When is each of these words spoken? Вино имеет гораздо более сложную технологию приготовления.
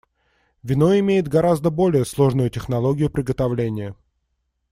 Вино 0.63 0.97
имеет 0.97 1.27
гораздо 1.27 1.69
более 1.69 2.05
сложную 2.05 2.49
технологию 2.49 3.11
приготовления. 3.11 3.95